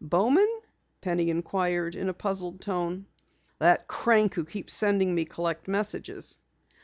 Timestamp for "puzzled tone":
2.14-3.04